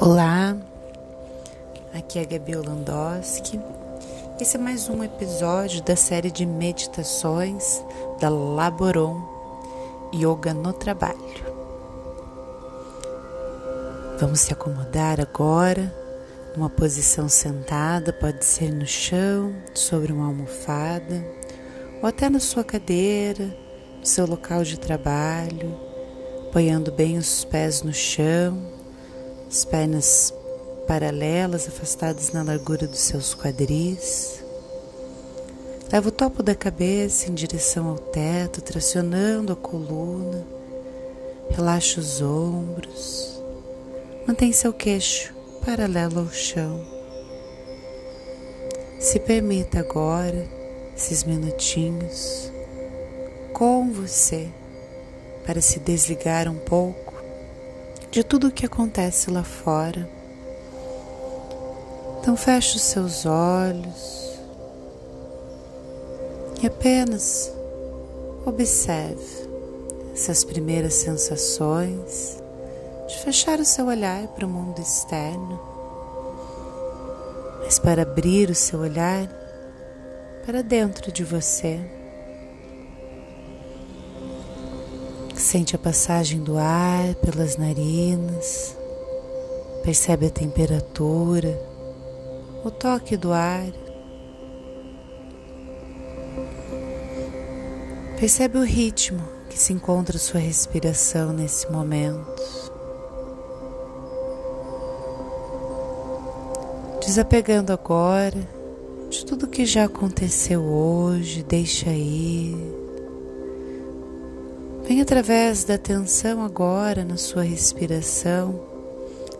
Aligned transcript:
Olá, 0.00 0.56
aqui 1.92 2.20
é 2.20 2.22
a 2.22 2.24
Gabi 2.24 2.54
Olandoski. 2.54 3.60
Esse 4.40 4.56
é 4.56 4.60
mais 4.60 4.88
um 4.88 5.02
episódio 5.02 5.82
da 5.82 5.96
série 5.96 6.30
de 6.30 6.46
meditações 6.46 7.82
da 8.20 8.28
Laboron 8.28 9.20
Yoga 10.14 10.54
no 10.54 10.72
Trabalho. 10.72 11.18
Vamos 14.20 14.38
se 14.38 14.52
acomodar 14.52 15.20
agora 15.20 15.92
numa 16.56 16.70
posição 16.70 17.28
sentada, 17.28 18.12
pode 18.12 18.44
ser 18.44 18.72
no 18.72 18.86
chão, 18.86 19.52
sobre 19.74 20.12
uma 20.12 20.26
almofada, 20.26 21.26
ou 22.00 22.08
até 22.08 22.30
na 22.30 22.38
sua 22.38 22.62
cadeira, 22.62 23.52
no 23.98 24.06
seu 24.06 24.28
local 24.28 24.62
de 24.62 24.78
trabalho, 24.78 25.76
apoiando 26.48 26.92
bem 26.92 27.18
os 27.18 27.44
pés 27.44 27.82
no 27.82 27.92
chão 27.92 28.77
as 29.48 29.64
pernas 29.64 30.34
paralelas, 30.86 31.66
afastadas 31.66 32.32
na 32.32 32.42
largura 32.42 32.86
dos 32.86 33.00
seus 33.00 33.34
quadris. 33.34 34.44
Leva 35.90 36.08
o 36.08 36.12
topo 36.12 36.42
da 36.42 36.54
cabeça 36.54 37.30
em 37.30 37.34
direção 37.34 37.88
ao 37.88 37.98
teto, 37.98 38.60
tracionando 38.60 39.54
a 39.54 39.56
coluna. 39.56 40.46
Relaxa 41.50 41.98
os 41.98 42.20
ombros. 42.20 43.42
Mantém 44.26 44.52
seu 44.52 44.72
queixo 44.72 45.34
paralelo 45.64 46.20
ao 46.20 46.28
chão. 46.28 46.84
Se 49.00 49.18
permita 49.18 49.80
agora 49.80 50.46
esses 50.94 51.24
minutinhos 51.24 52.52
com 53.54 53.90
você 53.90 54.48
para 55.46 55.62
se 55.62 55.80
desligar 55.80 56.48
um 56.48 56.58
pouco 56.58 57.07
de 58.10 58.24
tudo 58.24 58.48
o 58.48 58.52
que 58.52 58.66
acontece 58.66 59.30
lá 59.30 59.42
fora. 59.42 60.08
Então 62.20 62.36
feche 62.36 62.76
os 62.76 62.82
seus 62.82 63.26
olhos 63.26 64.38
e 66.62 66.66
apenas 66.66 67.52
observe 68.44 69.48
essas 70.12 70.44
primeiras 70.44 70.94
sensações 70.94 72.42
de 73.06 73.16
fechar 73.18 73.60
o 73.60 73.64
seu 73.64 73.86
olhar 73.86 74.26
para 74.28 74.44
o 74.44 74.48
mundo 74.48 74.80
externo, 74.80 75.60
mas 77.62 77.78
para 77.78 78.02
abrir 78.02 78.50
o 78.50 78.54
seu 78.54 78.80
olhar 78.80 79.28
para 80.44 80.62
dentro 80.62 81.12
de 81.12 81.24
você. 81.24 81.97
Sente 85.38 85.76
a 85.76 85.78
passagem 85.78 86.40
do 86.40 86.58
ar 86.58 87.14
pelas 87.22 87.56
narinas, 87.56 88.76
percebe 89.84 90.26
a 90.26 90.30
temperatura, 90.30 91.56
o 92.64 92.70
toque 92.72 93.16
do 93.16 93.32
ar. 93.32 93.72
Percebe 98.18 98.58
o 98.58 98.64
ritmo 98.64 99.22
que 99.48 99.56
se 99.56 99.72
encontra 99.72 100.18
sua 100.18 100.40
respiração 100.40 101.32
nesse 101.32 101.70
momento. 101.70 102.42
Desapegando 107.00 107.72
agora 107.72 108.46
de 109.08 109.24
tudo 109.24 109.46
que 109.46 109.64
já 109.64 109.84
aconteceu 109.84 110.62
hoje, 110.62 111.44
deixa 111.44 111.90
ir. 111.90 112.87
Vem 114.88 115.02
através 115.02 115.64
da 115.64 115.74
atenção 115.74 116.42
agora 116.42 117.04
na 117.04 117.18
sua 117.18 117.42
respiração, 117.42 118.58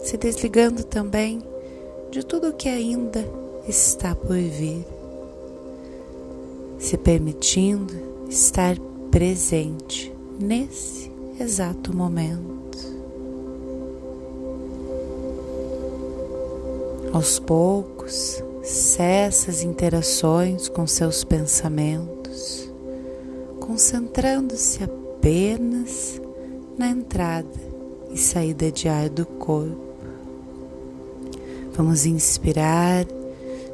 se 0.03 0.19
desligando 0.19 0.85
também 0.85 1.43
de 2.11 2.23
tudo 2.23 2.53
que 2.53 2.69
ainda 2.69 3.27
está 3.67 4.15
por 4.15 4.37
vir, 4.37 4.85
se 6.79 6.99
permitindo 6.99 7.95
estar 8.29 8.77
presente 9.11 10.13
nesse 10.39 11.11
exato 11.41 11.97
momento. 11.97 12.77
Aos 17.11 17.39
poucos, 17.39 18.45
cessa 18.63 19.51
as 19.51 19.63
interações 19.63 20.69
com 20.69 20.87
seus 20.87 21.25
pensamentos, 21.25 22.71
concentrando-se 23.59 24.85
apenas 24.85 24.98
apenas 25.19 26.23
na 26.79 26.89
entrada 26.89 27.49
e 28.13 28.17
saída 28.17 28.71
de 28.71 28.89
ar 28.89 29.09
do 29.09 29.27
corpo. 29.27 29.89
Vamos 31.73 32.07
inspirar 32.07 33.05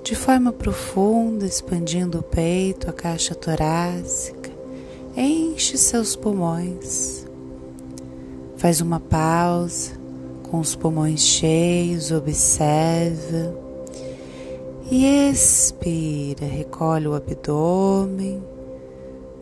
de 0.03 0.15
forma 0.15 0.53
profunda, 0.53 1.47
expandindo 1.47 2.19
o 2.19 2.23
peito, 2.23 2.89
a 2.89 2.93
caixa 2.93 3.35
torácica. 3.35 4.51
Enche 5.15 5.77
seus 5.77 6.17
pulmões. 6.17 7.27
Faz 8.57 8.81
uma 8.81 8.99
pausa 8.99 9.93
com 10.51 10.61
os 10.61 10.75
pulmões 10.75 11.21
cheios, 11.21 12.11
observa. 12.11 13.55
E 14.91 15.07
expira, 15.31 16.47
recolhe 16.47 17.07
o 17.07 17.15
abdômen 17.15 18.54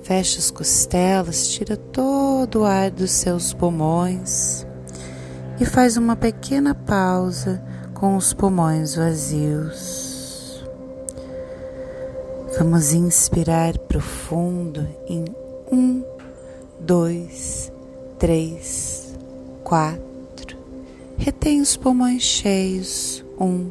Fecha 0.03 0.39
as 0.39 0.51
costelas, 0.51 1.49
tira 1.49 1.77
todo 1.77 2.61
o 2.61 2.65
ar 2.65 2.91
dos 2.91 3.13
seus 3.13 3.53
pulmões 3.53 4.67
e 5.61 5.65
faz 5.65 5.97
uma 5.97 6.17
pequena 6.17 6.75
pausa 6.75 7.63
com 7.95 8.17
os 8.17 8.33
pulmões 8.33 8.97
vazios. 8.97 10.65
Vamos 12.59 12.93
inspirar 12.93 13.79
profundo 13.79 14.87
em 15.09 15.25
um, 15.71 16.05
dois, 16.81 17.73
três, 18.19 19.17
quatro. 19.63 20.59
Retém 21.17 21.61
os 21.61 21.77
pulmões 21.77 22.23
cheios. 22.23 23.25
Um, 23.41 23.71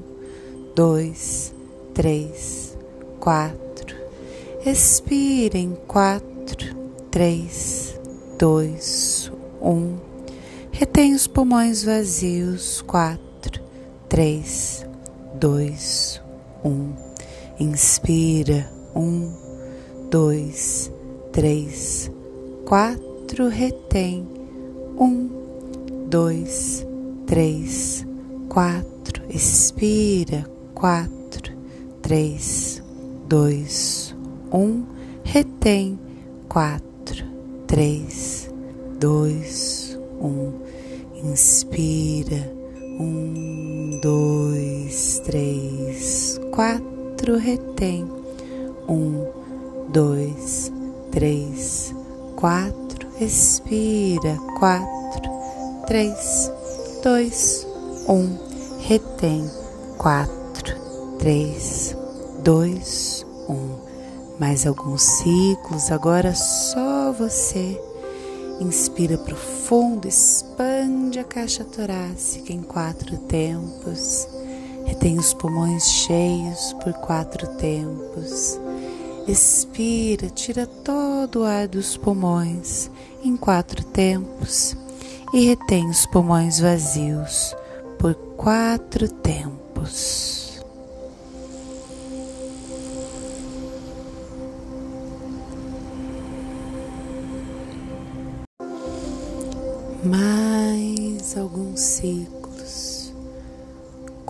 dois, 0.74 1.54
três, 1.94 2.78
quatro. 3.20 3.71
Expire 4.64 5.58
em 5.58 5.76
quatro, 5.88 6.76
três, 7.10 8.00
dois, 8.38 9.32
um. 9.60 9.96
Retém 10.72 11.16
os 11.16 11.26
pulmões 11.26 11.84
vazios. 11.84 12.80
Quatro, 12.84 13.60
três, 14.08 14.86
dois, 15.34 16.22
um. 16.64 16.94
Inspira. 17.60 18.72
Um, 18.96 19.34
dois, 20.12 20.92
três, 21.32 22.12
quatro. 22.64 23.48
Retém. 23.48 24.28
Um, 24.96 25.28
dois, 26.08 26.86
três, 27.26 28.06
quatro. 28.48 29.24
Expira. 29.28 30.46
Quatro, 30.76 31.52
três, 32.04 32.84
dois, 33.28 34.16
um, 34.52 34.84
retém 35.24 35.98
quatro, 36.50 37.26
três, 37.68 38.52
dois, 39.00 39.98
um, 40.22 40.52
inspira 41.24 42.52
um, 43.00 44.00
dois, 44.02 45.20
três, 45.26 46.40
quatro, 46.52 47.38
retém. 47.38 48.06
Um, 48.88 49.26
dois, 49.90 50.72
três, 51.12 51.96
quatro, 52.36 53.08
expira. 53.20 54.38
Quatro, 54.60 55.32
três, 55.88 56.52
dois, 57.02 57.68
um, 58.08 58.38
retém. 58.80 59.50
Quatro, 59.98 60.76
três, 61.18 61.96
dois, 62.44 63.26
um 63.48 63.91
mais 64.42 64.66
alguns 64.66 65.04
ciclos, 65.04 65.92
agora 65.92 66.34
só 66.34 67.12
você. 67.12 67.80
Inspira 68.60 69.16
profundo, 69.16 70.08
expande 70.08 71.20
a 71.20 71.24
caixa 71.24 71.64
torácica 71.64 72.52
em 72.52 72.64
quatro 72.64 73.18
tempos. 73.20 74.28
Retém 74.84 75.20
os 75.20 75.32
pulmões 75.32 75.84
cheios 75.84 76.74
por 76.84 76.92
quatro 76.94 77.48
tempos. 77.58 78.60
Expira, 79.28 80.28
tira 80.32 80.66
todo 80.66 81.42
o 81.42 81.44
ar 81.44 81.68
dos 81.68 81.96
pulmões 81.96 82.90
em 83.24 83.38
quatro 83.38 83.84
tempos 83.86 84.76
e 85.36 85.46
retém 85.46 85.88
os 85.88 86.08
pulmões 86.08 86.60
vazios 86.60 87.56
por 88.00 88.16
quatro 88.16 89.08
tempos. 89.08 90.41
Mais 100.04 101.38
alguns 101.38 101.80
ciclos 101.80 102.42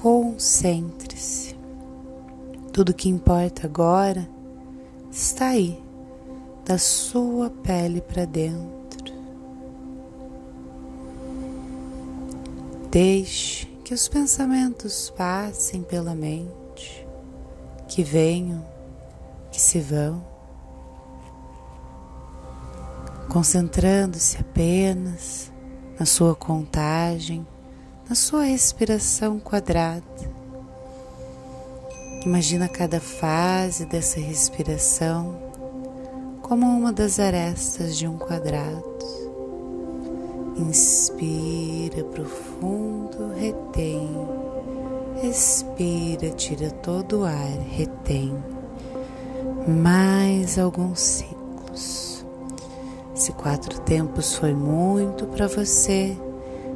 Concentre-se. 0.02 1.56
Tudo 2.74 2.92
que 2.92 3.08
importa 3.08 3.68
agora 3.68 4.28
está 5.12 5.50
aí, 5.50 5.80
da 6.66 6.80
sua 6.80 7.52
pele 7.52 8.02
para 8.02 8.26
dentro. 8.26 9.14
Deixe 12.90 13.68
que 13.84 13.94
os 13.94 14.08
pensamentos 14.08 15.12
passem 15.12 15.84
pela 15.84 16.16
mente, 16.16 17.06
que 17.88 18.04
venham, 18.04 18.66
que 19.52 19.62
se 19.62 19.80
vão, 19.80 20.26
concentrando-se 23.30 24.40
apenas 24.40 25.51
na 26.02 26.06
sua 26.08 26.34
contagem, 26.34 27.46
na 28.10 28.16
sua 28.16 28.42
respiração 28.46 29.38
quadrada. 29.40 30.02
Imagina 32.26 32.68
cada 32.68 33.00
fase 33.00 33.86
dessa 33.86 34.20
respiração 34.20 35.40
como 36.42 36.66
uma 36.66 36.92
das 36.92 37.20
arestas 37.20 37.96
de 37.96 38.08
um 38.08 38.18
quadrado. 38.18 38.84
Inspira 40.58 42.04
profundo, 42.06 43.36
retém. 43.36 44.10
Expira, 45.22 46.32
tira 46.32 46.72
todo 46.72 47.20
o 47.20 47.26
ar, 47.26 47.60
retém. 47.70 48.36
Mais 49.68 50.58
alguns 50.58 51.00
ciclos. 51.00 52.11
Se 53.22 53.34
quatro 53.34 53.80
tempos 53.82 54.34
foi 54.34 54.52
muito 54.52 55.28
para 55.28 55.48
você, 55.48 56.18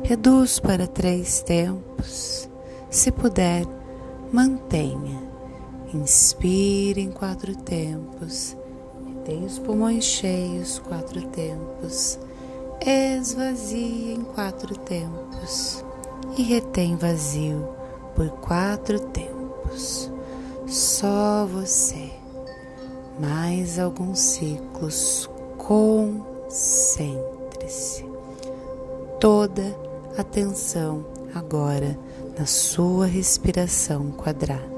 reduz 0.04 0.60
para 0.60 0.86
três 0.86 1.42
tempos. 1.42 2.48
Se 2.88 3.12
puder, 3.12 3.66
mantenha. 4.32 5.24
Inspire 5.92 7.02
em 7.02 7.12
quatro 7.12 7.56
tempos. 7.56 8.56
Tem 9.26 9.44
os 9.44 9.58
pulmões 9.58 10.04
cheios, 10.04 10.78
quatro 10.78 11.20
tempos. 11.30 12.20
Esvazie 12.80 14.14
em 14.14 14.22
quatro 14.22 14.78
tempos. 14.78 15.84
E 16.38 16.44
retém 16.44 16.96
vazio 16.96 17.68
por 18.14 18.30
quatro 18.30 19.00
tempos. 19.00 20.12
Só 20.68 21.48
você. 21.48 22.12
Mais 23.20 23.80
alguns 23.80 24.20
ciclos. 24.20 25.28
Concentre-se. 26.46 28.06
Toda 29.20 29.76
atenção 30.16 31.04
agora 31.34 31.98
na 32.38 32.46
sua 32.46 33.08
respiração 33.08 34.12
quadrada. 34.12 34.75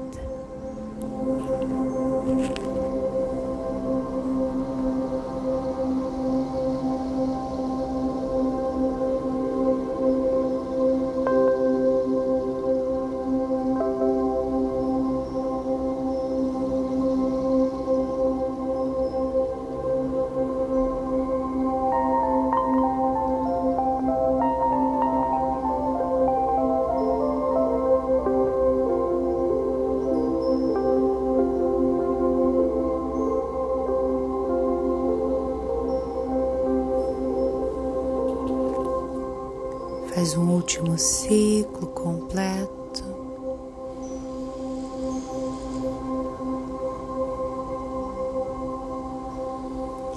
Faz 40.28 40.36
um 40.36 40.50
último 40.50 40.98
ciclo 40.98 41.86
completo. 41.86 43.02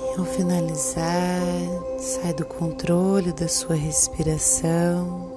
E 0.03 0.19
ao 0.19 0.25
finalizar, 0.25 1.05
sai 1.97 2.33
do 2.33 2.43
controle 2.43 3.31
da 3.31 3.47
sua 3.47 3.75
respiração. 3.75 5.31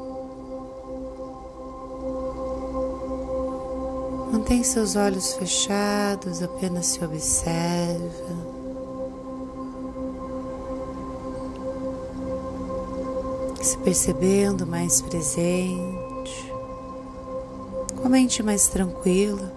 Mantém 4.33 4.65
seus 4.65 4.97
olhos 4.97 5.35
fechados, 5.35 6.43
apenas 6.43 6.87
se 6.87 7.05
observa. 7.05 8.54
Se 13.75 13.79
percebendo 13.79 14.65
mais 14.65 15.03
presente, 15.03 16.53
com 17.97 18.07
a 18.07 18.09
mente 18.09 18.41
mais 18.41 18.69
tranquila, 18.69 19.53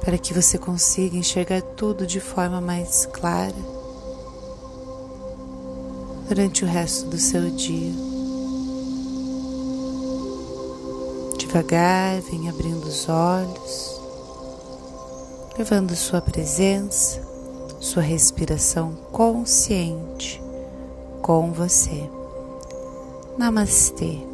para 0.00 0.16
que 0.16 0.32
você 0.32 0.56
consiga 0.56 1.16
enxergar 1.16 1.60
tudo 1.60 2.06
de 2.06 2.20
forma 2.20 2.58
mais 2.60 3.04
clara 3.04 3.54
durante 6.26 6.64
o 6.64 6.66
resto 6.66 7.10
do 7.10 7.18
seu 7.18 7.50
dia. 7.50 7.92
Devagar, 11.36 12.18
vem 12.22 12.48
abrindo 12.48 12.84
os 12.86 13.08
olhos, 13.10 14.00
levando 15.58 15.94
sua 15.94 16.22
presença, 16.22 17.20
sua 17.78 18.02
respiração 18.02 18.94
consciente 19.12 20.42
com 21.20 21.52
você. 21.52 22.21
Namastê. 23.38 24.31